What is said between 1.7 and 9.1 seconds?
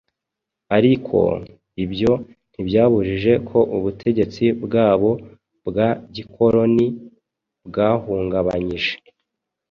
ibyo ntibyabujije ko ubutegetsi bwabo bwa gikoloni bwahungabanyije